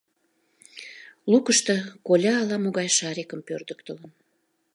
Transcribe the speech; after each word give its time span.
Лукышто 1.31 1.75
коля 2.07 2.33
ала 2.41 2.57
могай 2.63 2.89
шарикым 2.97 3.41
пӧрдыктылын. 3.47 4.11